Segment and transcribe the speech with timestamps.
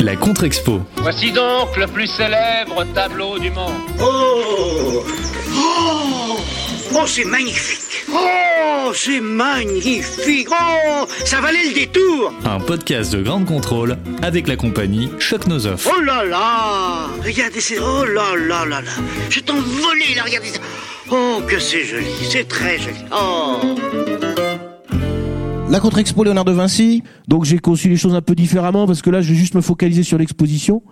[0.00, 0.80] La contre-expo.
[0.96, 3.72] Voici donc le plus célèbre tableau du monde.
[4.00, 5.04] Oh.
[5.54, 6.36] Oh.
[6.94, 8.04] Oh, c'est magnifique.
[8.12, 10.48] Oh, c'est magnifique.
[10.50, 12.32] Oh, ça valait le détour.
[12.44, 15.86] Un podcast de grande contrôle avec la compagnie Choc Nozoff.
[15.86, 17.08] Oh là là.
[17.24, 17.78] Regardez, c'est...
[17.78, 18.92] Oh là là là là.
[19.28, 20.60] Je t'envolais là, regardez ça.
[21.10, 22.96] Oh, que c'est joli, c'est très joli.
[23.12, 23.76] Oh
[25.68, 27.02] La contre-expo Léonard de Vinci.
[27.26, 29.60] Donc j'ai conçu les choses un peu différemment parce que là je vais juste me
[29.60, 30.82] focaliser sur l'exposition.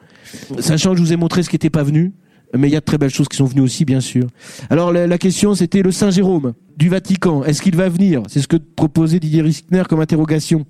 [0.59, 2.13] Sachant que je vous ai montré ce qui n'était pas venu.
[2.57, 4.27] Mais il y a de très belles choses qui sont venues aussi, bien sûr.
[4.71, 7.45] Alors la, question c'était le Saint Jérôme du Vatican.
[7.45, 8.23] Est-ce qu'il va venir?
[8.29, 10.67] C'est ce que proposait Didier Riskner comme interrogation.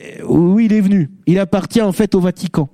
[0.00, 1.10] Euh, oui, il est venu.
[1.26, 2.68] Il appartient en fait au Vatican.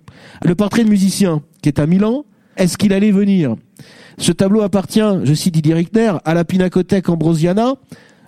[0.45, 2.25] Le portrait de musicien qui est à Milan.
[2.57, 3.55] Est-ce qu'il allait venir?
[4.19, 7.75] Ce tableau appartient, je cite Didier Rickner, à la Pinacothèque Ambrosiana.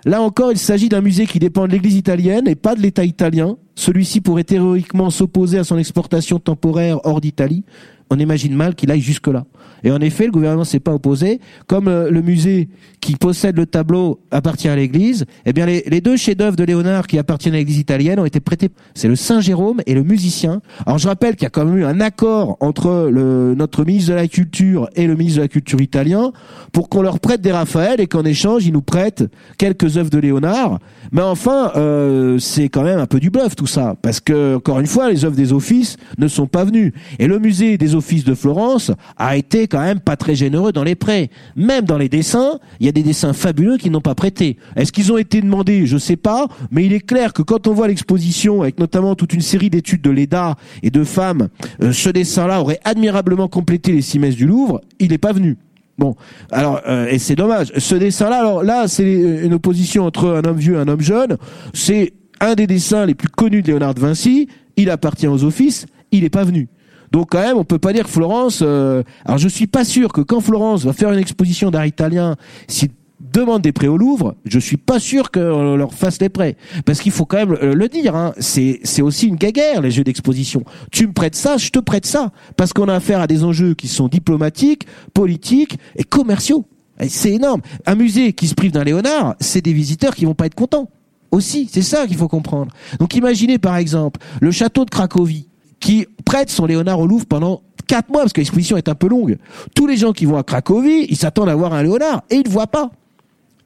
[0.05, 3.05] Là encore, il s'agit d'un musée qui dépend de l'Église italienne et pas de l'État
[3.05, 3.57] italien.
[3.75, 7.63] Celui-ci pourrait théoriquement s'opposer à son exportation temporaire hors d'Italie.
[8.09, 9.45] On imagine mal qu'il aille jusque-là.
[9.83, 11.39] Et en effet, le gouvernement s'est pas opposé.
[11.67, 12.69] Comme euh, le musée
[13.01, 17.17] qui possède le tableau appartient à l'Église, eh bien les, deux chefs-d'œuvre de Léonard qui
[17.17, 18.69] appartiennent à l'Église italienne ont été prêtés.
[18.95, 20.61] C'est le Saint Jérôme et le musicien.
[20.85, 24.11] Alors je rappelle qu'il y a quand même eu un accord entre le, notre ministre
[24.11, 26.31] de la Culture et le ministre de la Culture italien
[26.71, 29.25] pour qu'on leur prête des Raphaël et qu'en échange ils nous prêtent
[29.57, 30.79] quelques œuvres de Léonard.
[31.11, 34.79] Mais enfin, euh, c'est quand même un peu du bluff tout ça, parce que encore
[34.79, 36.93] une fois, les œuvres des offices ne sont pas venues.
[37.19, 40.83] Et le musée des offices de Florence a été quand même pas très généreux dans
[40.83, 41.29] les prêts.
[41.55, 44.57] Même dans les dessins, il y a des dessins fabuleux qui n'ont pas prêté.
[44.75, 45.85] Est-ce qu'ils ont été demandés?
[45.85, 49.33] Je sais pas, mais il est clair que quand on voit l'exposition, avec notamment toute
[49.33, 51.49] une série d'études de l'EDA et de femmes,
[51.81, 54.81] euh, ce dessin-là aurait admirablement complété les six messes du Louvre.
[54.99, 55.57] Il n'est pas venu.
[55.97, 56.15] Bon,
[56.51, 57.71] alors euh, et c'est dommage.
[57.77, 61.37] Ce dessin-là, alors là, c'est une opposition entre un homme vieux et un homme jeune.
[61.73, 64.47] C'est un des dessins les plus connus de Léonard de Vinci.
[64.75, 65.85] Il appartient aux offices.
[66.11, 66.67] Il n'est pas venu.
[67.13, 68.61] Donc quand même, on peut pas dire que Florence.
[68.63, 72.35] euh, alors je suis pas sûr que quand Florence va faire une exposition d'art italien,
[72.67, 72.89] s'il
[73.19, 76.55] demande des prêts au Louvre, je suis pas sûr qu'on leur fasse les prêts.
[76.85, 80.03] Parce qu'il faut quand même euh, le dire, hein, c'est aussi une guéguerre les jeux
[80.03, 80.63] d'exposition.
[80.91, 83.75] Tu me prêtes ça, je te prête ça, parce qu'on a affaire à des enjeux
[83.75, 86.65] qui sont diplomatiques, politiques et commerciaux.
[87.07, 87.61] C'est énorme.
[87.85, 90.89] Un musée qui se prive d'un Léonard, c'est des visiteurs qui vont pas être contents.
[91.31, 92.71] Aussi, c'est ça qu'il faut comprendre.
[92.99, 95.47] Donc imaginez par exemple le château de Cracovie
[95.83, 99.09] qui prête son Léonard au Louvre pendant quatre mois parce que l'exposition est un peu
[99.09, 99.37] longue.
[99.75, 102.47] Tous les gens qui vont à Cracovie, ils s'attendent à voir un Léonard et ils
[102.47, 102.89] ne voient pas.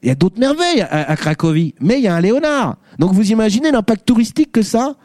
[0.02, 2.76] Il y a d'autres merveilles à, Cracovie, mais il y a un Léonard.
[2.98, 4.96] Donc vous imaginez l'impact touristique que ça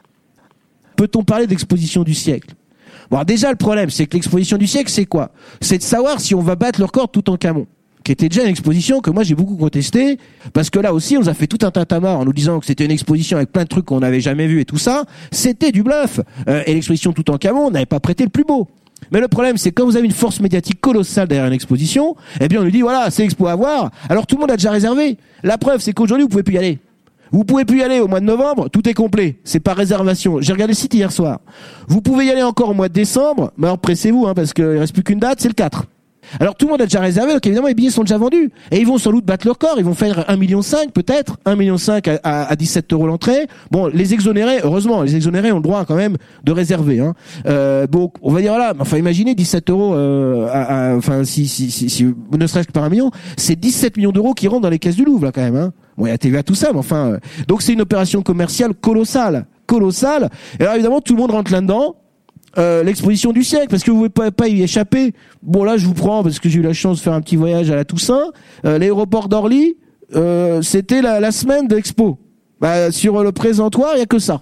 [0.95, 2.53] Peut-on parler d'exposition du siècle?
[3.09, 5.31] Bon, déjà le problème, c'est que l'exposition du siècle, c'est quoi?
[5.61, 7.67] C'est de savoir si on va battre le record tout en camon
[8.03, 10.17] qui était déjà une exposition que moi j'ai beaucoup contesté
[10.53, 12.65] parce que là aussi on nous a fait tout un tintamarre en nous disant que
[12.65, 15.71] c'était une exposition avec plein de trucs qu'on n'avait jamais vu et tout ça c'était
[15.71, 18.67] du bluff Euh, et l'exposition tout en camon n'avait pas prêté le plus beau
[19.11, 22.47] mais le problème, c'est quand vous avez une force médiatique colossale derrière une exposition, eh
[22.47, 23.91] bien, on lui dit, voilà, c'est expo à voir.
[24.09, 25.17] Alors, tout le monde a déjà réservé.
[25.43, 26.79] La preuve, c'est qu'aujourd'hui, vous pouvez plus y aller.
[27.31, 29.37] Vous pouvez plus y aller au mois de novembre, tout est complet.
[29.43, 30.39] C'est par réservation.
[30.39, 31.39] J'ai regardé le site hier soir.
[31.87, 34.63] Vous pouvez y aller encore au mois de décembre, mais alors pressez-vous, hein, parce qu'il
[34.65, 35.85] reste plus qu'une date, c'est le 4.
[36.39, 38.51] Alors tout le monde a déjà réservé, donc évidemment les billets sont déjà vendus.
[38.71, 40.61] Et ils vont sans doute battre leur corps, ils vont faire 1,5 million
[40.93, 43.47] peut-être, 1,5 million à, à, à 17 euros l'entrée.
[43.71, 46.99] Bon, les exonérés, heureusement, les exonérés ont le droit quand même de réserver.
[46.99, 47.13] Hein.
[47.47, 51.71] Euh, bon, on va dire voilà, enfin imaginez 17 euros, euh, à- enfin si, si,
[51.71, 54.69] si, si- ne serait-ce que par un million, c'est 17 millions d'euros qui rentrent dans
[54.69, 55.55] les caisses du Louvre là quand même.
[55.55, 55.71] Hein.
[55.97, 57.17] Bon, il y a TVA tout ça, mais enfin, euh,
[57.47, 60.29] donc c'est une opération commerciale colossale, colossale.
[60.59, 61.95] Et alors évidemment tout le monde rentre là-dedans
[62.57, 65.13] euh, l'exposition du siècle parce que vous pouvez pas, y échapper.
[65.41, 67.35] Bon là je vous prends parce que j'ai eu la chance de faire un petit
[67.35, 68.31] voyage à la Toussaint.
[68.65, 69.75] Euh, L'aéroport d'Orly,
[70.15, 72.19] euh, c'était la, semaine de l'expo.
[72.61, 74.41] Bah, sur le présentoir, il y a que ça.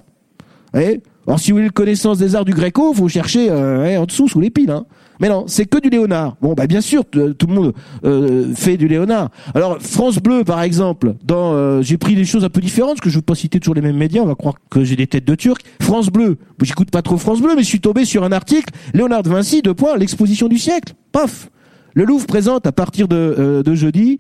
[0.73, 1.01] Vous voyez?
[1.27, 4.27] Alors si vous voulez le connaissance des arts du Gréco, faut chercher euh, en dessous
[4.27, 4.71] sous les piles.
[4.71, 4.85] Hein.
[5.21, 6.35] Mais non, c'est que du Léonard.
[6.41, 7.73] Bon, bah bien sûr, t- tout le monde
[8.03, 9.29] euh, fait du Léonard.
[9.53, 13.01] Alors France Bleu, par exemple, dans euh, j'ai pris des choses un peu différentes parce
[13.01, 14.21] que je veux pas citer toujours les mêmes médias.
[14.21, 15.61] On va croire que j'ai des têtes de Turc.
[15.79, 19.23] France Bleu, j'écoute pas trop France Bleu, mais je suis tombé sur un article Léonard
[19.23, 20.93] de Vinci, deux points, l'exposition du siècle.
[21.11, 21.49] Paf.
[21.93, 24.19] Le Louvre présente à partir de, euh, de jeudi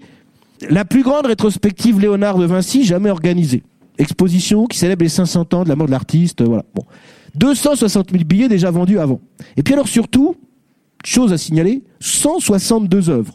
[0.69, 3.63] la plus grande rétrospective Léonard de Vinci jamais organisée.
[3.97, 6.43] Exposition qui célèbre les 500 ans de la mort de l'artiste.
[6.43, 6.63] Voilà.
[6.75, 6.83] Bon.
[7.35, 9.19] 260 000 billets déjà vendus avant.
[9.57, 10.35] Et puis alors surtout,
[11.03, 13.33] chose à signaler, 162 œuvres.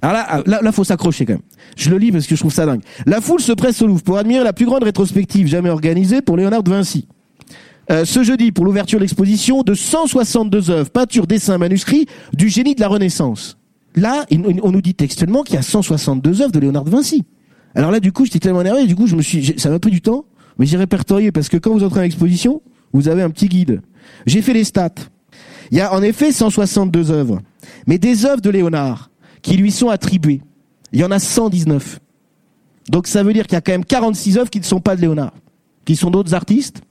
[0.00, 1.42] Alors là, là, là, faut s'accrocher quand même.
[1.76, 2.82] Je le lis parce que je trouve ça dingue.
[3.06, 6.36] La foule se presse au Louvre pour admirer la plus grande rétrospective jamais organisée pour
[6.36, 7.06] Léonard de Vinci.
[7.90, 12.74] Euh, ce jeudi, pour l'ouverture de l'exposition de 162 œuvres, peintures, dessins, manuscrits du génie
[12.74, 13.58] de la Renaissance.
[13.94, 14.24] Là,
[14.62, 17.24] on nous dit textuellement qu'il y a 162 œuvres de Léonard de Vinci.
[17.74, 19.90] Alors là, du coup, j'étais tellement énervé, du coup, je me suis, ça m'a pris
[19.90, 20.24] du temps,
[20.58, 22.62] mais j'ai répertorié parce que quand vous entrez en exposition,
[22.92, 23.82] vous avez un petit guide.
[24.26, 24.90] J'ai fait les stats.
[25.70, 27.40] Il y a en effet 162 œuvres,
[27.86, 29.10] mais des œuvres de Léonard
[29.42, 30.40] qui lui sont attribuées,
[30.92, 32.00] il y en a 119.
[32.88, 34.96] Donc ça veut dire qu'il y a quand même 46 œuvres qui ne sont pas
[34.96, 35.34] de Léonard,
[35.84, 36.82] qui sont d'autres artistes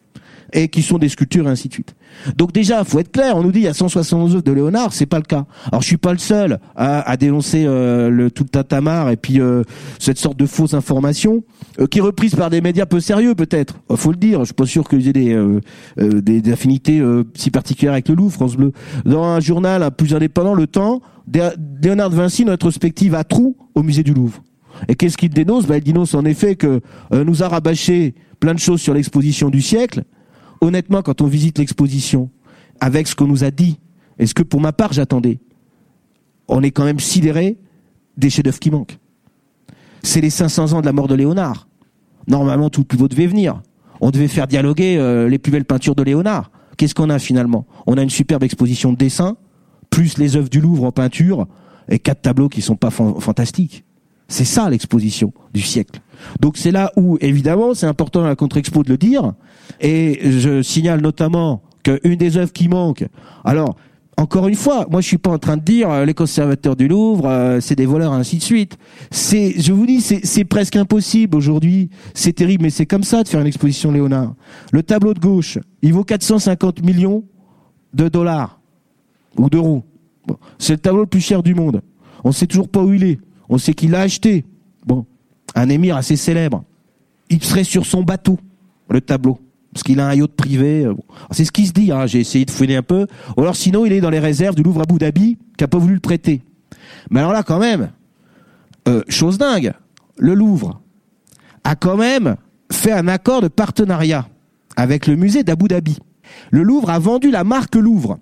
[0.53, 1.95] et qui sont des sculptures et ainsi de suite.
[2.37, 4.93] Donc déjà, faut être clair, on nous dit il y a 171 œuvres de Léonard,
[4.93, 5.45] c'est pas le cas.
[5.71, 9.17] Alors je suis pas le seul à, à dénoncer euh, le tout le tatamar et
[9.17, 9.63] puis euh,
[9.99, 11.43] cette sorte de fausse information
[11.79, 13.75] euh, qui est reprise par des médias peu sérieux peut-être.
[13.95, 15.59] Faut le dire, je suis pas sûr qu'ils aient des, euh,
[15.99, 18.71] euh, des, des affinités euh, si particulières avec le Louvre, France Bleu.
[19.05, 21.01] Dans un journal plus indépendant, Le Temps,
[21.81, 24.43] Léonard Vinci, une rétrospective à trous au musée du Louvre.
[24.87, 25.65] Et qu'est-ce qu'il dénonce?
[25.65, 26.81] Bah, Il dénonce en effet que
[27.13, 30.03] euh, nous a rabâché plein de choses sur l'exposition du siècle.
[30.61, 32.29] Honnêtement, quand on visite l'exposition,
[32.79, 33.79] avec ce qu'on nous a dit,
[34.19, 35.39] et ce que pour ma part j'attendais,
[36.47, 37.57] on est quand même sidéré
[38.17, 38.97] des chefs-d'œuvre qui manquent.
[40.03, 41.67] C'est les 500 ans de la mort de Léonard.
[42.27, 43.61] Normalement, tout le beau devait venir.
[44.01, 46.51] On devait faire dialoguer euh, les plus belles peintures de Léonard.
[46.77, 47.65] Qu'est-ce qu'on a finalement?
[47.87, 49.37] On a une superbe exposition de dessins,
[49.89, 51.47] plus les œuvres du Louvre en peinture,
[51.89, 53.83] et quatre tableaux qui sont pas fan- fantastiques.
[54.31, 55.99] C'est ça l'exposition du siècle.
[56.39, 59.33] Donc c'est là où, évidemment, c'est important à la contre-expo de le dire.
[59.81, 63.05] Et je signale notamment qu'une des œuvres qui manque,
[63.43, 63.75] alors,
[64.15, 66.87] encore une fois, moi je suis pas en train de dire euh, les conservateurs du
[66.87, 68.77] Louvre, euh, c'est des voleurs, ainsi de suite.
[69.09, 71.89] C'est, je vous dis, c'est presque impossible aujourd'hui.
[72.13, 74.33] C'est terrible, mais c'est comme ça de faire une exposition Léonard.
[74.71, 77.25] Le tableau de gauche, il vaut 450 millions
[77.93, 78.61] de dollars
[79.37, 79.83] ou d'euros.
[80.57, 81.81] C'est le tableau le plus cher du monde.
[82.23, 83.19] On sait toujours pas où il est.
[83.51, 84.45] On sait qu'il l'a acheté.
[84.87, 85.05] Bon,
[85.53, 86.63] un émir assez célèbre.
[87.29, 88.39] Il serait sur son bateau,
[88.89, 89.39] le tableau.
[89.73, 90.85] Parce qu'il a un yacht privé.
[90.85, 90.93] euh,
[91.31, 92.07] C'est ce qui se dit, hein.
[92.07, 93.07] j'ai essayé de fouiner un peu.
[93.37, 95.67] Ou alors sinon, il est dans les réserves du Louvre à Abu Dhabi, qui a
[95.67, 96.41] pas voulu le prêter.
[97.09, 97.91] Mais alors là, quand même,
[98.87, 99.73] euh, chose dingue,
[100.17, 100.81] le Louvre
[101.63, 102.35] a quand même
[102.71, 104.27] fait un accord de partenariat
[104.77, 105.99] avec le musée d'Abu Dhabi.
[106.51, 108.17] Le Louvre a vendu la marque Louvre.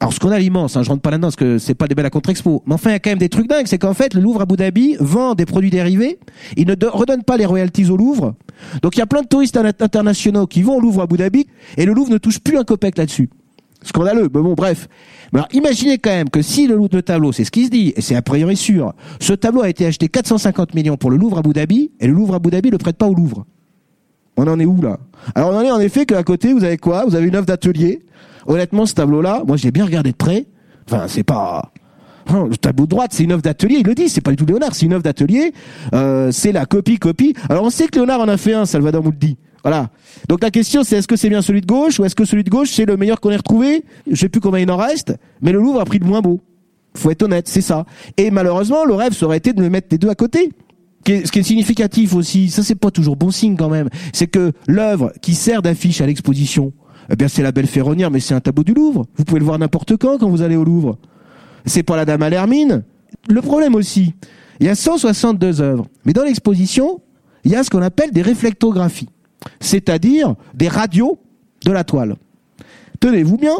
[0.00, 1.94] Alors ce qu'on a l'immense, hein, je rentre pas là-dedans parce que c'est pas des
[1.94, 3.94] belles à contre-expo, mais enfin il y a quand même des trucs dingues, c'est qu'en
[3.94, 6.18] fait le Louvre Abu Dhabi vend des produits dérivés,
[6.56, 8.34] il ne do- redonne pas les royalties au Louvre,
[8.82, 11.46] donc il y a plein de touristes internationaux qui vont au Louvre Abu Dhabi
[11.76, 13.30] et le Louvre ne touche plus un copec là-dessus.
[13.84, 14.88] Scandaleux, mais bon bref.
[15.32, 17.92] Mais alors imaginez quand même que si le, le tableau, c'est ce qui se dit,
[17.96, 21.38] et c'est a priori sûr, ce tableau a été acheté 450 millions pour le Louvre
[21.38, 23.44] Abu Dhabi, et le Louvre Abu Dhabi le prête pas au Louvre.
[24.36, 24.98] On en est où là?
[25.34, 27.04] Alors on en est en effet qu'à côté vous avez quoi?
[27.06, 28.04] Vous avez une œuvre d'atelier.
[28.46, 30.46] Honnêtement, ce tableau-là, moi j'ai bien regardé de près.
[30.88, 31.72] Enfin, c'est pas.
[32.30, 33.76] Le tableau de droite, c'est une œuvre d'atelier.
[33.80, 35.52] Il le dit, c'est pas du tout Léonard, c'est une œuvre d'atelier.
[35.94, 37.34] Euh, c'est la copie, copie.
[37.48, 39.34] Alors on sait que Léonard en a fait un, Salvador nous le.
[39.62, 39.88] Voilà.
[40.28, 42.44] Donc la question, c'est est-ce que c'est bien celui de gauche ou est-ce que celui
[42.44, 43.84] de gauche c'est le meilleur qu'on ait retrouvé?
[44.10, 46.40] Je sais plus combien il en reste, mais le Louvre a pris le moins beau.
[46.96, 47.86] Faut être honnête, c'est ça.
[48.16, 50.50] Et malheureusement, le rêve ça aurait été de me mettre les deux à côté.
[51.06, 54.52] Ce qui est significatif aussi, ça c'est pas toujours bon signe quand même, c'est que
[54.66, 56.72] l'œuvre qui sert d'affiche à l'exposition,
[57.10, 59.04] eh bien c'est la belle ferronnière, mais c'est un tableau du Louvre.
[59.16, 60.98] Vous pouvez le voir n'importe quand quand vous allez au Louvre.
[61.66, 62.84] C'est pas la Dame à l'Hermine.
[63.28, 64.14] Le problème aussi,
[64.60, 67.00] il y a 162 œuvres, mais dans l'exposition,
[67.44, 69.08] il y a ce qu'on appelle des réflectographies,
[69.60, 71.18] c'est-à-dire des radios
[71.64, 72.16] de la toile.
[73.00, 73.56] Tenez-vous bien,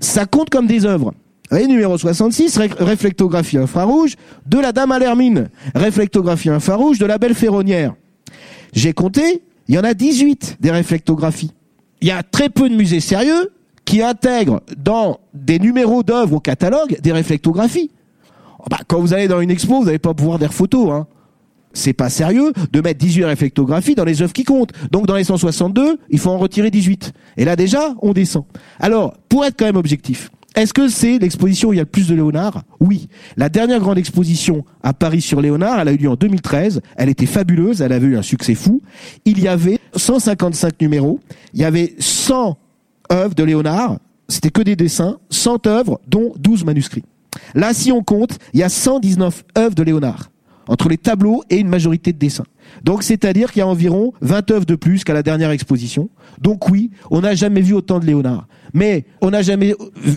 [0.00, 1.12] ça compte comme des œuvres.
[1.54, 7.16] Voyez, numéro 66, ré- réflectographie infrarouge de la Dame à l'Hermine, réflectographie infrarouge de la
[7.16, 7.94] Belle Ferronnière.
[8.72, 11.52] J'ai compté, il y en a 18 des réflectographies.
[12.00, 13.52] Il y a très peu de musées sérieux
[13.84, 17.92] qui intègrent dans des numéros d'œuvres au catalogue des réflectographies.
[18.58, 20.90] Oh bah, quand vous allez dans une expo, vous n'allez pas pouvoir des photos.
[20.90, 21.06] Hein.
[21.72, 24.72] C'est pas sérieux de mettre 18 réflectographies dans les œuvres qui comptent.
[24.90, 27.12] Donc dans les 162, il faut en retirer 18.
[27.36, 28.42] Et là déjà, on descend.
[28.80, 31.88] Alors, pour être quand même objectif, est-ce que c'est l'exposition où il y a le
[31.88, 32.62] plus de Léonard?
[32.78, 33.08] Oui.
[33.36, 36.80] La dernière grande exposition à Paris sur Léonard, elle a eu lieu en 2013.
[36.96, 38.80] Elle était fabuleuse, elle avait eu un succès fou.
[39.24, 41.20] Il y avait 155 numéros,
[41.54, 42.56] il y avait 100
[43.12, 47.04] œuvres de Léonard, c'était que des dessins, 100 œuvres, dont 12 manuscrits.
[47.54, 50.30] Là, si on compte, il y a 119 œuvres de Léonard,
[50.68, 52.44] entre les tableaux et une majorité de dessins.
[52.82, 56.08] Donc, c'est-à-dire qu'il y a environ 20 œuvres de plus qu'à la dernière exposition.
[56.40, 58.46] Donc oui, on n'a jamais vu autant de Léonard.
[58.72, 59.74] Mais on n'a jamais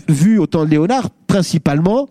[0.08, 2.08] vu autant de Léonard, principalement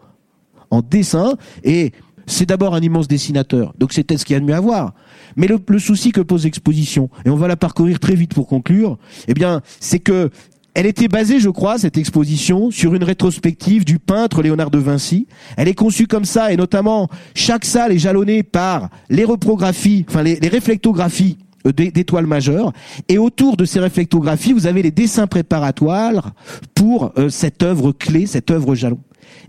[0.70, 1.92] en dessin, et
[2.26, 4.60] c'est d'abord un immense dessinateur, donc c'est peut-être ce qu'il y a de mieux à
[4.60, 4.94] voir.
[5.38, 8.48] Mais le, le souci que pose l'exposition, et on va la parcourir très vite pour
[8.48, 10.30] conclure, eh bien, c'est que
[10.78, 15.26] elle était basée, je crois, cette exposition, sur une rétrospective du peintre Léonard de Vinci.
[15.58, 20.22] Elle est conçue comme ça, et notamment, chaque salle est jalonnée par les reprographies, enfin
[20.22, 22.74] les, réflectographies euh, d'é- d'étoiles majeures.
[23.10, 26.34] Et autour de ces réflectographies, vous avez les dessins préparatoires
[26.76, 29.00] pour euh, cette œuvre clé, cette œuvre jalon.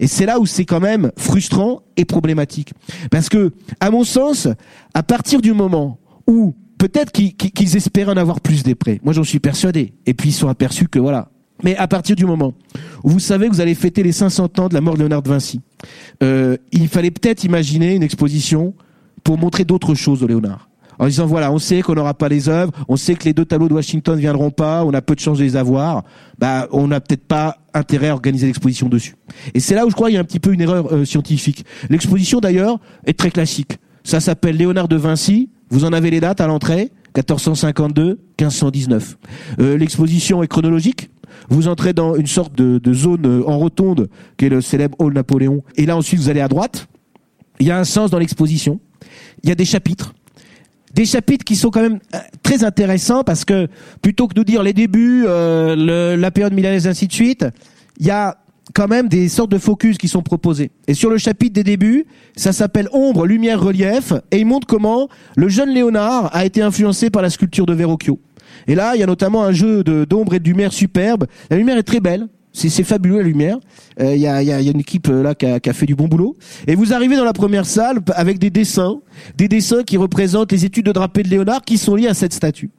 [0.01, 2.73] Et c'est là où c'est quand même frustrant et problématique.
[3.11, 4.49] Parce que, à mon sens,
[4.95, 9.13] à partir du moment où peut-être qu'ils qu'ils espéraient en avoir plus des prêts, moi
[9.13, 11.31] j'en suis persuadé, et puis ils sont aperçus que voilà,
[11.63, 12.55] Mais à partir du moment
[13.03, 15.23] où vous savez que vous allez fêter les 500 ans de la mort de Léonard
[15.23, 15.61] de Vinci,
[16.23, 18.75] euh, il fallait peut-être imaginer une exposition
[19.25, 20.69] pour montrer d'autres choses de Léonard.
[21.01, 23.45] En disant voilà, on sait qu'on n'aura pas les œuvres, on sait que les deux
[23.45, 26.03] tableaux de Washington ne viendront pas, on a peu de chance de les avoir,
[26.39, 29.15] bah on n'a peut-être pas intérêt à organiser l'exposition dessus.
[29.55, 31.05] Et c'est là où je crois qu'il y a un petit peu une erreur euh,
[31.05, 31.65] scientifique.
[31.89, 33.79] L'exposition d'ailleurs est très classique.
[34.03, 35.51] Ça s'appelle Léonard de Vinci.
[35.71, 36.91] Vous en avez les dates à l'entrée?
[37.17, 39.19] 1452, 1519.
[39.61, 41.11] Euh, L'exposition est chronologique.
[41.49, 44.97] Vous entrez dans une sorte de, de zone euh, en rotonde qui est le célèbre
[44.99, 45.63] hall Napoléon.
[45.77, 46.89] Et là ensuite vous allez à droite.
[47.61, 48.81] Il y a un sens dans l'exposition.
[49.43, 50.15] Il y a des chapitres
[50.95, 53.69] des chapitres qui sont quand même euh, très intéressants parce que
[54.03, 57.47] plutôt que nous dire les débuts, euh, le, la période milanaise, ainsi de suite,
[58.01, 58.39] il y a
[58.75, 60.71] quand même des sortes de focus qui sont proposés.
[60.87, 62.07] Et sur le chapitre des débuts,
[62.37, 67.11] ça s'appelle Ombre, Lumière, Relief, et il montre comment le jeune Léonard a été influencé
[67.11, 68.19] par la sculpture de Verrocchio.
[68.67, 71.27] Et là, il y a notamment un jeu d'ombre et de lumière superbe.
[71.51, 72.29] La lumière est très belle.
[72.53, 73.59] C'est fabuleux la lumière.
[74.01, 75.87] Euh, il y, a, y, a, une équipe euh, là qui a, qui a, fait
[75.87, 76.37] du bon boulot.
[76.67, 79.01] Et vous arrivez dans la première salle avec des dessins,
[79.37, 82.33] des dessins qui représentent les études de drapé de Léonard qui sont liés à cette
[82.33, 82.71] statue.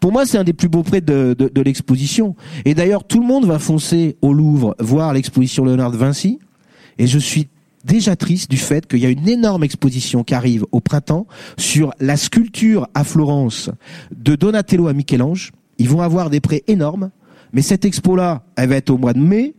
[0.00, 2.36] Pour moi, c'est un des plus beaux prêts de, de, de l'exposition.
[2.64, 6.38] Et d'ailleurs, tout le monde va foncer au Louvre voir l'exposition Léonard de Vinci.
[6.98, 7.48] Et je suis
[7.84, 11.26] déjà triste du fait qu'il y a une énorme exposition qui arrive au printemps
[11.56, 13.70] sur la sculpture à Florence
[14.16, 15.52] de Donatello à Michel-Ange.
[15.78, 17.10] Ils vont avoir des prêts énormes.
[17.54, 19.54] Mais cette expo-là, elle va être au mois de mai,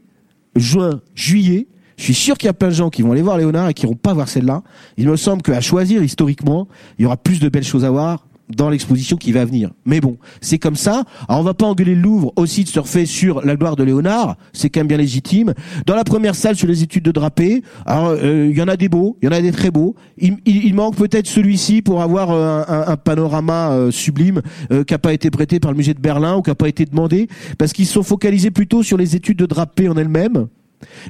[0.55, 1.67] juin, juillet.
[1.97, 3.73] Je suis sûr qu'il y a plein de gens qui vont aller voir Léonard et
[3.73, 4.63] qui vont pas voir celle-là.
[4.97, 6.67] Il me semble qu'à choisir historiquement,
[6.99, 9.71] il y aura plus de belles choses à voir dans l'exposition qui va venir.
[9.85, 11.03] Mais bon, c'est comme ça.
[11.27, 14.37] Alors on va pas engueuler le Louvre aussi de surfer sur la gloire de Léonard,
[14.53, 15.53] c'est quand même bien légitime.
[15.85, 18.89] Dans la première salle sur les études de drapé, euh, il y en a des
[18.89, 19.95] beaux, il y en a des très beaux.
[20.17, 24.41] Il, manque peut-être celui-ci pour avoir euh, un, panorama euh, sublime
[24.87, 26.85] qui a pas été prêté par le musée de Berlin ou qui a pas été
[26.85, 30.47] demandé parce qu'ils sont focalisés plutôt sur les études de drapé en elles-mêmes.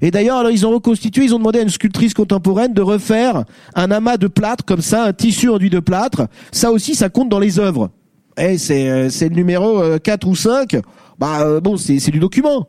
[0.01, 3.46] Et d'ailleurs, alors ils ont reconstitué, ils ont demandé à une sculptrice contemporaine de refaire
[3.75, 6.27] un amas de plâtre comme ça, un tissu enduit de plâtre.
[6.51, 7.89] Ça aussi, ça compte dans les œuvres.
[8.38, 10.77] Et c'est c'est le numéro 4 ou 5.
[11.17, 12.67] Bah bon, c'est c'est du document.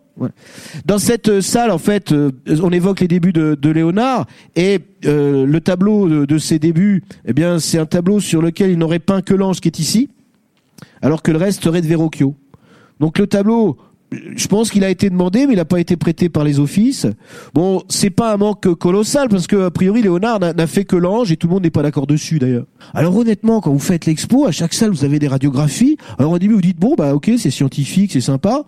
[0.85, 2.15] Dans cette salle, en fait,
[2.63, 7.05] on évoque les débuts de, de Léonard et euh, le tableau de, de, ses débuts,
[7.27, 10.09] eh bien, c'est un tableau sur lequel il n'aurait peint que l'ange qui est ici,
[11.03, 12.35] alors que le reste serait de Verrocchio.
[12.99, 13.77] Donc le tableau,
[14.13, 17.07] je pense qu'il a été demandé, mais il n'a pas été prêté par les offices.
[17.55, 21.33] Bon, c'est pas un manque colossal parce que a priori Léonard n'a fait que l'ange
[21.33, 22.67] et tout le monde n'est pas d'accord dessus d'ailleurs.
[22.95, 25.97] Alors honnêtement, quand vous faites l'expo, à chaque salle vous avez des radiographies.
[26.19, 28.65] Alors au début vous dites bon bah ok c'est scientifique, c'est sympa,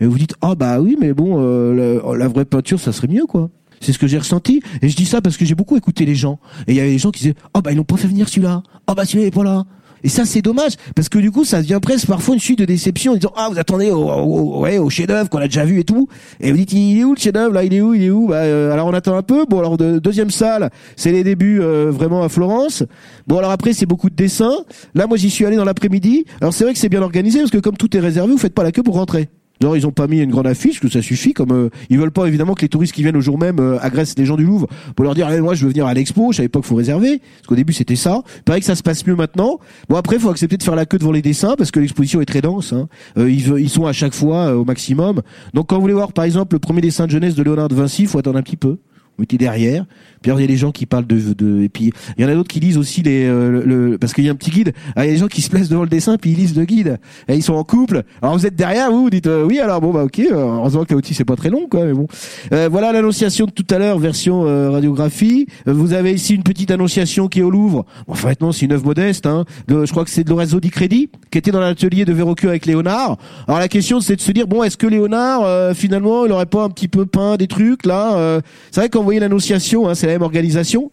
[0.00, 3.26] et vous dites ah bah oui mais bon euh, la, vraie peinture ça serait mieux
[3.26, 3.50] quoi.
[3.80, 4.60] C'est ce que j'ai ressenti.
[4.82, 6.40] Et je dis ça parce que j'ai beaucoup écouté les gens.
[6.66, 8.28] Et il y avait des gens qui disaient, oh bah ils n'ont pas fait venir
[8.28, 8.64] celui-là.
[8.88, 9.66] Oh bah celui-là est pas là.
[10.04, 12.64] Et ça, c'est dommage, parce que du coup, ça devient presque parfois une suite de
[12.64, 15.80] déception en disant, ah, vous attendez au, au, ouais, au chef-d'œuvre qu'on a déjà vu
[15.80, 16.08] et tout.
[16.40, 18.28] Et vous dites, il est où le chef-d'œuvre, là, il est où, il est où?
[18.28, 19.44] Bah, euh, alors on attend un peu.
[19.48, 22.84] Bon, alors, de, deuxième salle, c'est les débuts, euh, vraiment à Florence.
[23.26, 24.58] Bon, alors après, c'est beaucoup de dessins.
[24.94, 26.24] Là, moi, j'y suis allé dans l'après-midi.
[26.40, 28.54] Alors c'est vrai que c'est bien organisé, parce que comme tout est réservé, vous faites
[28.54, 29.28] pas la queue pour rentrer.
[29.60, 31.32] Non, ils ont pas mis une grande affiche, que ça suffit.
[31.32, 33.78] Comme euh, ils veulent pas évidemment que les touristes qui viennent au jour même euh,
[33.80, 36.32] agressent les gens du Louvre pour leur dire moi je veux venir à l'expo.
[36.32, 38.22] Je savais pas qu'il faut réserver parce qu'au début c'était ça.
[38.46, 39.58] Il que ça se passe mieux maintenant.
[39.88, 42.26] Bon après faut accepter de faire la queue devant les dessins parce que l'exposition est
[42.26, 42.72] très dense.
[42.72, 42.88] Hein.
[43.16, 45.22] Euh, ils, ils, sont à chaque fois au maximum.
[45.54, 47.74] Donc quand vous voulez voir par exemple le premier dessin de jeunesse de Léonard de
[47.74, 48.78] Vinci, faut attendre un petit peu
[49.26, 49.84] derrière.
[50.22, 52.28] Puis il y a des gens qui parlent de, de et puis il y en
[52.28, 54.72] a d'autres qui lisent aussi les euh, le, parce qu'il y a un petit guide.
[54.96, 56.56] Ah, il y a des gens qui se placent devant le dessin puis ils lisent
[56.56, 56.98] le guide.
[57.28, 58.02] Et ils sont en couple.
[58.22, 60.20] Alors vous êtes derrière, vous, dites euh, oui alors bon bah ok.
[60.30, 62.06] Heureusement que l'outil c'est pas très long quoi, mais bon.
[62.52, 65.46] Euh, voilà l'annonciation de tout à l'heure version euh, radiographie.
[65.66, 67.84] vous avez ici une petite annonciation qui est au Louvre.
[68.06, 69.26] Bon, enfin c'est une œuvre modeste.
[69.26, 69.44] Hein.
[69.68, 72.66] Je crois que c'est de Lorenzo Di Credi qui était dans l'atelier de Verrocchio avec
[72.66, 73.18] Léonard.
[73.46, 76.64] Alors la question c'est de se dire bon est-ce que Léonard finalement il aurait pas
[76.64, 78.40] un petit peu peint des trucs là.
[78.70, 80.90] c'est vrai qu'on voyait l'annonciation Hein, c'est la même organisation.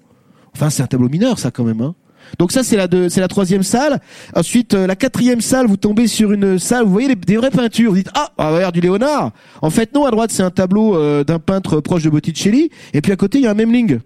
[0.55, 1.81] Enfin, c'est un tableau mineur, ça quand même.
[1.81, 1.95] Hein.
[2.39, 3.99] Donc ça, c'est la c'est la troisième salle.
[4.35, 7.91] Ensuite, euh, la quatrième salle, vous tombez sur une salle, vous voyez des vraies peintures.
[7.91, 9.31] Vous dites ah, on va voir du Léonard.
[9.61, 10.05] En fait, non.
[10.05, 13.37] À droite, c'est un tableau euh, d'un peintre proche de Botticelli, et puis à côté,
[13.37, 13.99] il y a un Memling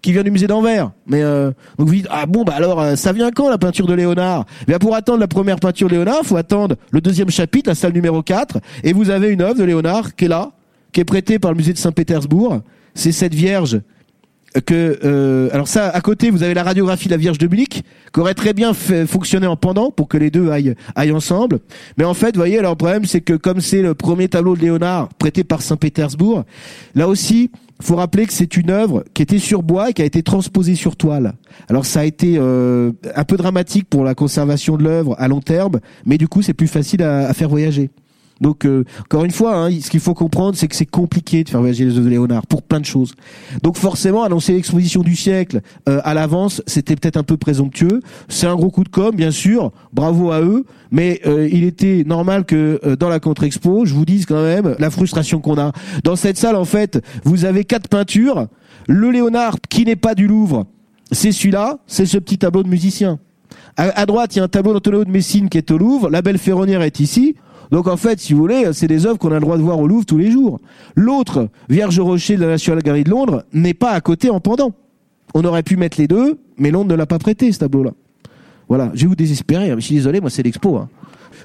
[0.00, 0.90] qui vient du musée d'Anvers.
[1.06, 3.94] Mais euh, donc vous dites ah bon bah alors ça vient quand la peinture de
[3.94, 4.44] Léonard?
[4.68, 7.92] Bien pour attendre la première peinture de Léonard, faut attendre le deuxième chapitre, la salle
[7.92, 10.52] numéro 4 et vous avez une œuvre de Léonard qui est là,
[10.92, 12.60] qui est prêtée par le musée de Saint-Pétersbourg.
[12.96, 13.80] C'est cette Vierge
[14.64, 17.84] que euh, alors ça à côté vous avez la radiographie de la Vierge de Munich
[18.10, 21.58] qui aurait très bien fait fonctionner en pendant pour que les deux aillent aillent ensemble
[21.98, 24.56] mais en fait vous voyez alors le problème c'est que comme c'est le premier tableau
[24.56, 26.44] de Léonard prêté par Saint-Pétersbourg
[26.94, 27.50] là aussi
[27.82, 30.76] faut rappeler que c'est une œuvre qui était sur bois et qui a été transposée
[30.76, 31.34] sur toile.
[31.68, 35.40] Alors ça a été euh, un peu dramatique pour la conservation de l'œuvre à long
[35.40, 37.90] terme, mais du coup c'est plus facile à, à faire voyager.
[38.40, 41.48] Donc euh, encore une fois, hein, ce qu'il faut comprendre, c'est que c'est compliqué de
[41.48, 43.14] faire voyager les œuvres de Léonard pour plein de choses.
[43.62, 48.00] Donc forcément, annoncer l'exposition du siècle euh, à l'avance, c'était peut-être un peu présomptueux.
[48.28, 49.72] C'est un gros coup de com, bien sûr.
[49.92, 54.26] Bravo à eux, mais euh, il était normal que dans la contre-expo, je vous dise
[54.26, 55.72] quand même la frustration qu'on a.
[56.04, 58.48] Dans cette salle, en fait, vous avez quatre peintures.
[58.86, 60.66] Le Léonard qui n'est pas du Louvre,
[61.10, 63.18] c'est celui-là, c'est ce petit tableau de musicien.
[63.78, 66.08] À, droite, il y a un tableau d'Antonio de Messine qui est au Louvre.
[66.08, 67.36] La belle ferronnière est ici.
[67.70, 69.78] Donc en fait, si vous voulez, c'est des œuvres qu'on a le droit de voir
[69.78, 70.60] au Louvre tous les jours.
[70.94, 74.72] L'autre, Vierge Rocher de la National Gallery de Londres, n'est pas à côté en pendant.
[75.34, 77.92] On aurait pu mettre les deux, mais Londres ne l'a pas prêté, ce tableau-là.
[78.68, 79.76] Voilà, je vais vous désespérer, hein.
[79.78, 80.76] je suis désolé, moi c'est l'expo.
[80.76, 80.88] Hein.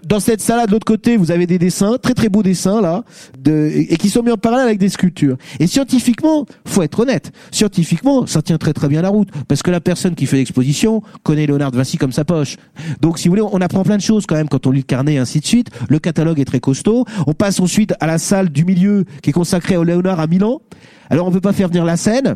[0.05, 3.03] Dans cette salle de l'autre côté, vous avez des dessins, très très beaux dessins là,
[3.39, 5.37] de, et qui sont mis en parallèle avec des sculptures.
[5.59, 9.71] Et scientifiquement, faut être honnête, scientifiquement, ça tient très très bien la route, parce que
[9.71, 12.57] la personne qui fait l'exposition connaît Léonard de Vinci comme sa poche.
[13.01, 14.85] Donc si vous voulez, on apprend plein de choses quand même quand on lit le
[14.85, 15.69] carnet et ainsi de suite.
[15.89, 17.05] Le catalogue est très costaud.
[17.27, 20.61] On passe ensuite à la salle du milieu qui est consacrée au Léonard à Milan.
[21.09, 22.35] Alors on peut pas faire venir la scène.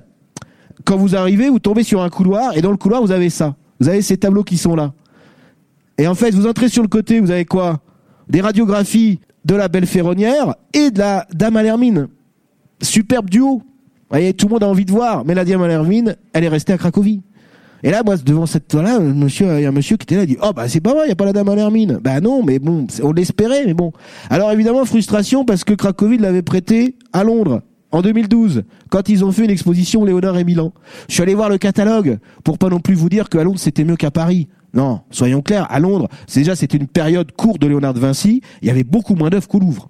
[0.84, 3.56] Quand vous arrivez, vous tombez sur un couloir et dans le couloir vous avez ça.
[3.80, 4.94] Vous avez ces tableaux qui sont là.
[5.98, 7.80] Et en fait, vous entrez sur le côté, vous avez quoi?
[8.30, 12.08] Des radiographies de la belle ferronnière et de la dame à l'hermine.
[12.82, 13.62] Superbe duo.
[14.10, 16.50] Voyez, tout le monde a envie de voir, mais la dame à l'hermine, elle est
[16.50, 17.22] restée à Cracovie.
[17.84, 20.24] Et là, moi, devant cette toile-là, monsieur, il y a un monsieur qui était là,
[20.24, 22.00] il dit, oh, bah, c'est pas vrai, il n'y a pas la dame à l'hermine.
[22.02, 23.92] Bah, non, mais bon, on l'espérait, mais bon.
[24.30, 27.62] Alors, évidemment, frustration parce que Cracovie l'avait prêté à Londres.
[27.92, 30.74] En 2012, quand ils ont fait une exposition Léonard et Milan.
[31.08, 33.86] Je suis allé voir le catalogue pour pas non plus vous dire qu'à Londres c'était
[33.86, 34.50] mieux qu'à Paris.
[34.76, 38.42] Non, soyons clairs, à Londres, c'est déjà c'était une période courte de Léonard de Vinci,
[38.62, 39.90] il y avait beaucoup moins d'œuvres qu'au Louvre.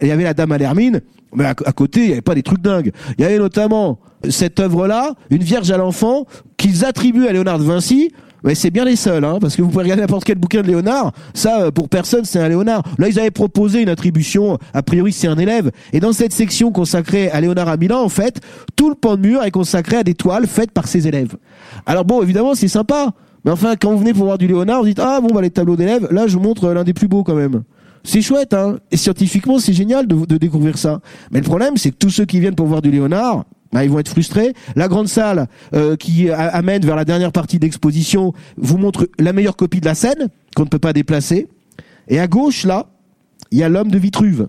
[0.00, 1.00] Il y avait la Dame à l'Hermine,
[1.34, 2.92] mais à, côté, il n'y avait pas des trucs dingues.
[3.18, 3.98] Il y avait notamment
[4.30, 8.12] cette œuvre-là, une Vierge à l'enfant, qu'ils attribuent à Léonard de Vinci,
[8.44, 10.68] mais c'est bien les seuls, hein, parce que vous pouvez regarder n'importe quel bouquin de
[10.68, 12.82] Léonard, ça, euh, pour personne, c'est un Léonard.
[12.98, 15.70] Là, ils avaient proposé une attribution, a priori, c'est un élève.
[15.92, 18.40] Et dans cette section consacrée à Léonard à Milan, en fait,
[18.76, 21.34] tout le pan de mur est consacré à des toiles faites par ses élèves.
[21.84, 23.12] Alors bon, évidemment, c'est sympa.
[23.44, 25.50] Mais enfin, quand vous venez pour voir du Léonard, vous dites ah bon bah les
[25.50, 27.62] tableaux d'élèves, là je vous montre l'un des plus beaux quand même.
[28.04, 28.78] C'est chouette, hein.
[28.90, 31.00] Et scientifiquement, c'est génial de, découvrir ça.
[31.30, 33.90] Mais le problème, c'est que tous ceux qui viennent pour voir du Léonard, bah, ils
[33.90, 34.54] vont être frustrés.
[34.76, 39.56] La grande salle euh, qui amène vers la dernière partie d'exposition vous montre la meilleure
[39.56, 41.48] copie de la scène qu'on ne peut pas déplacer.
[42.08, 42.86] Et à gauche, là,
[43.50, 44.48] il y a l'homme de Vitruve.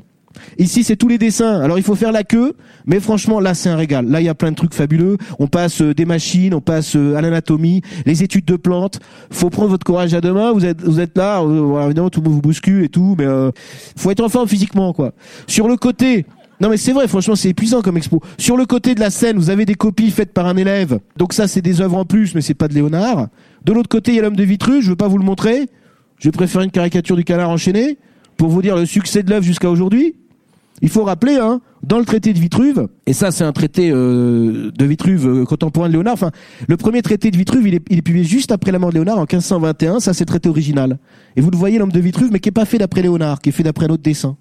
[0.58, 1.62] Ici, c'est tous les dessins.
[1.62, 2.54] Alors, il faut faire la queue,
[2.86, 4.08] mais franchement, là, c'est un régal.
[4.08, 5.18] Là, il y a plein de trucs fabuleux.
[5.40, 9.00] On passe euh, des machines, on passe euh, à l'anatomie, les études de plantes.
[9.32, 10.52] Faut prendre votre courage à deux mains.
[10.52, 11.42] Vous êtes, vous êtes là.
[11.42, 13.26] Euh, évidemment, tout le monde vous bouscule et tout, mais
[13.96, 15.14] faut être en forme physiquement, quoi.
[15.48, 16.26] Sur le côté,
[16.62, 18.22] non mais c'est vrai, franchement c'est épuisant comme expo.
[18.38, 21.00] Sur le côté de la scène, vous avez des copies faites par un élève.
[21.16, 23.28] Donc ça c'est des œuvres en plus, mais c'est pas de Léonard.
[23.64, 25.70] De l'autre côté, il y a l'homme de Vitruve, je veux pas vous le montrer.
[26.18, 27.98] Je préfère une caricature du canard enchaîné
[28.40, 30.16] pour vous dire le succès de l'œuvre jusqu'à aujourd'hui.
[30.82, 34.72] Il faut rappeler, hein, dans le traité de Vitruve, et ça c'est un traité euh,
[34.72, 36.32] de Vitruve euh, contemporain de Léonard, enfin,
[36.70, 38.96] le premier traité de Vitruve, il est, il est publié juste après la mort de
[38.96, 41.00] Léonard en 1521, ça c'est traité original.
[41.36, 43.50] Et vous le voyez, l'homme de Vitruve, mais qui est pas fait d'après Léonard, qui
[43.50, 44.38] est fait d'après un autre dessin.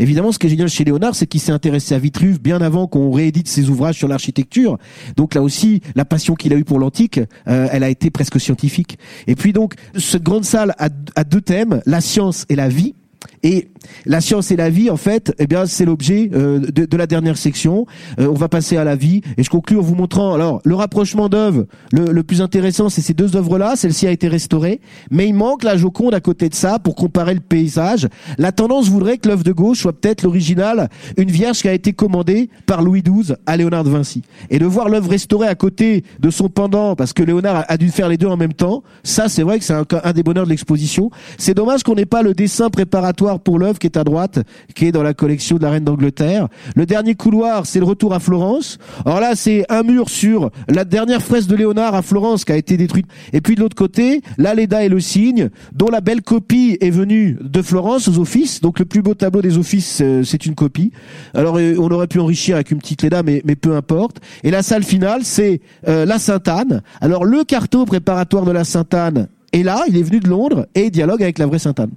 [0.00, 2.88] Évidemment, ce qui est génial chez Léonard, c'est qu'il s'est intéressé à Vitruve bien avant
[2.88, 4.76] qu'on réédite ses ouvrages sur l'architecture.
[5.16, 8.40] Donc là aussi, la passion qu'il a eue pour l'antique, euh, elle a été presque
[8.40, 8.98] scientifique.
[9.28, 12.94] Et puis donc, cette grande salle a, a deux thèmes, la science et la vie.
[13.42, 13.68] Et
[14.04, 17.06] la science et la vie, en fait, eh bien, c'est l'objet euh, de, de, la
[17.06, 17.86] dernière section.
[18.18, 20.74] Euh, on va passer à la vie, et je conclue en vous montrant alors le
[20.74, 21.66] rapprochement d'œuvres.
[21.92, 23.76] Le, le, plus intéressant, c'est ces deux œuvres-là.
[23.76, 24.80] Celle-ci a été restaurée,
[25.10, 28.08] mais il manque la Joconde à côté de ça pour comparer le paysage.
[28.36, 31.92] La tendance voudrait que l'œuvre de gauche soit peut-être l'original, une Vierge qui a été
[31.94, 34.22] commandée par Louis XII à Léonard de Vinci.
[34.50, 37.88] Et de voir l'œuvre restaurée à côté de son pendant, parce que Léonard a, dû
[37.88, 40.44] faire les deux en même temps, ça, c'est vrai que c'est un, un des bonheurs
[40.44, 41.10] de l'exposition.
[41.38, 44.40] C'est dommage qu'on n'ait pas le dessin préparatoire pour l'œuvre qui est à droite,
[44.74, 46.48] qui est dans la collection de la reine d'Angleterre.
[46.76, 48.78] Le dernier couloir, c'est le retour à Florence.
[49.04, 52.56] Alors là, c'est un mur sur la dernière fresque de Léonard à Florence qui a
[52.56, 53.06] été détruite.
[53.32, 57.38] Et puis de l'autre côté, l'Aleda et le cygne, dont la belle copie est venue
[57.40, 58.60] de Florence aux offices.
[58.60, 60.92] Donc le plus beau tableau des offices, euh, c'est une copie.
[61.34, 64.18] Alors euh, on aurait pu enrichir avec une petite Leda, mais, mais peu importe.
[64.44, 66.82] Et la salle finale, c'est euh, la Sainte-Anne.
[67.00, 70.90] Alors le carton préparatoire de la Sainte-Anne est là, il est venu de Londres et
[70.90, 71.90] dialogue avec la vraie Sainte-Anne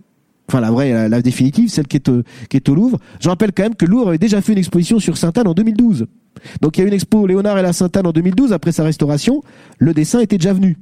[0.53, 2.99] enfin la vraie, la, définitive, celle qui est, au, qui est au Louvre.
[3.19, 6.05] Je rappelle quand même que Louvre avait déjà fait une exposition sur Sainte-Anne en 2012.
[6.61, 9.41] Donc il y a une expo Léonard et la Sainte-Anne en 2012 après sa restauration.
[9.79, 10.77] Le dessin était déjà venu.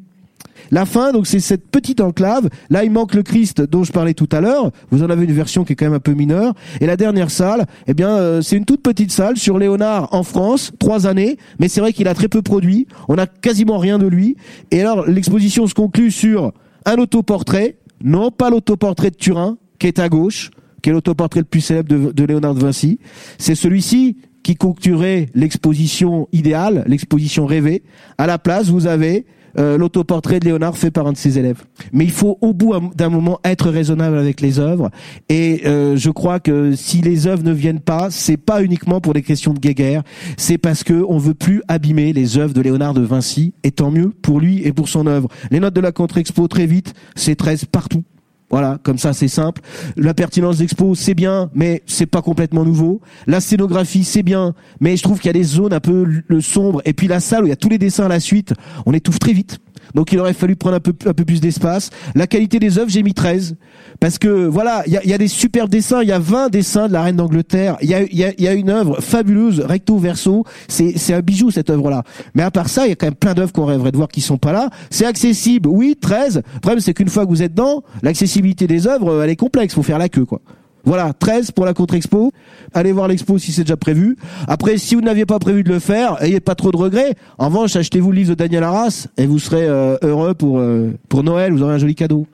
[0.72, 2.50] La fin, donc c'est cette petite enclave.
[2.70, 4.72] Là, il manque le Christ dont je parlais tout à l'heure.
[4.90, 6.54] Vous en avez une version qui est quand même un peu mineure.
[6.80, 10.24] Et la dernière salle, eh bien, euh, c'est une toute petite salle sur Léonard en
[10.24, 11.38] France, trois années.
[11.60, 12.88] Mais c'est vrai qu'il a très peu produit.
[13.08, 14.38] On a quasiment rien de lui.
[14.72, 16.54] Et alors, l'exposition se conclut sur
[16.86, 20.52] un autoportrait non pas l'autoportrait de Turin, qui est à gauche,
[20.84, 23.00] qui est l'autoportrait le plus célèbre de, Léonard de Vinci.
[23.40, 27.82] C'est celui-ci qui conclurait l'exposition idéale, l'exposition rêvée.
[28.20, 29.26] À la place, vous avez
[29.58, 31.64] euh, l'autoportrait de Léonard fait par un de ses élèves.
[31.94, 34.92] Mais il faut au bout d'un moment être raisonnable avec les œuvres.
[35.30, 39.16] Et euh, je crois que si les œuvres ne viennent pas, c'est pas uniquement pour
[39.16, 40.04] des questions de guéguerre,
[40.38, 43.56] c'est parce que on veut plus abîmer les œuvres de Léonard de Vinci.
[43.64, 45.28] Et tant mieux pour lui et pour son œuvre.
[45.50, 48.04] Les notes de la contre-expo très vite, c'est 13 partout.
[48.52, 49.62] Voilà, comme ça c'est simple.
[49.96, 53.02] La pertinence d'expo c'est bien, mais c'est pas complètement nouveau.
[53.26, 56.06] La scénographie c'est bien, mais je trouve qu'il y a des zones un peu
[56.42, 56.82] sombres.
[56.86, 58.54] Et puis la salle où il y a tous les dessins à la suite,
[58.86, 59.60] on étouffe très vite.
[59.96, 61.90] Donc il aurait fallu prendre un peu, plus d'espace.
[62.16, 63.56] La qualité des œuvres, j'ai mis 13.
[64.00, 66.94] Parce que voilà, il y a, des super dessins, il y a 20 dessins de
[66.94, 67.78] la reine d'Angleterre.
[67.82, 70.44] Il y a, une œuvre fabuleuse, recto verso.
[70.68, 72.04] C'est, c'est un bijou cette œuvre-là.
[72.34, 74.10] Mais à part ça, il y a quand même plein d'œuvres qu'on rêverait de voir
[74.10, 74.70] qui sont pas là.
[74.90, 76.42] C'est accessible, oui, 13.
[76.54, 79.74] Le problème c'est qu'une fois que vous êtes dedans, l'accessibilité des œuvres, elle est complexe,
[79.74, 80.42] faut faire la queue quoi.
[80.84, 82.32] Voilà, 13 pour la contre-expo.
[82.74, 84.18] Allez voir l'expo si c'est déjà prévu.
[84.48, 87.16] Après, si vous n'aviez pas prévu de le faire, ayez pas trop de regrets.
[87.38, 90.92] En revanche, achetez-vous le livre de Daniel Arras et vous serez euh, heureux pour, euh,
[91.10, 91.54] pour Noël.
[91.54, 92.28] Vous aurez un joli cadeau.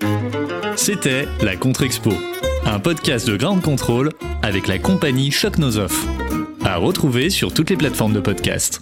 [0.76, 2.12] C'était la contre-expo,
[2.66, 4.12] un podcast de Ground Control
[4.44, 5.56] avec la compagnie Choc
[6.64, 8.82] À retrouver sur toutes les plateformes de podcast.